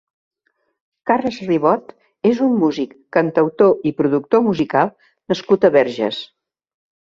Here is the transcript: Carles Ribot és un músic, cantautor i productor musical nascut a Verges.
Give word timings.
Carles 1.09 1.37
Ribot 1.49 1.93
és 2.31 2.41
un 2.47 2.57
músic, 2.63 2.97
cantautor 3.19 3.87
i 3.91 3.93
productor 4.01 4.45
musical 4.49 4.93
nascut 5.35 5.71
a 5.71 5.75
Verges. 5.79 6.27